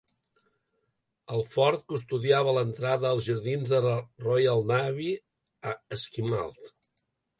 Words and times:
El 1.35 1.43
Fort 1.49 1.83
custodiava 1.93 2.55
l'entrada 2.59 3.11
als 3.11 3.27
jardins 3.27 3.75
de 3.75 3.83
la 3.89 3.93
Royal 4.29 4.65
Navy 4.73 5.11
a 5.73 5.77
Esquimalt. 5.99 6.73